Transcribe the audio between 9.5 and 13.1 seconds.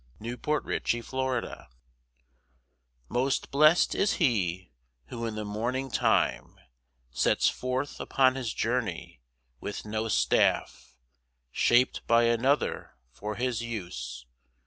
with no staff Shaped by another